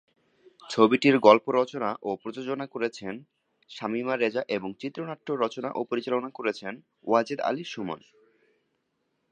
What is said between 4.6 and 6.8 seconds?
চিত্রনাট্য রচনা ও পরিচালনা করেছেন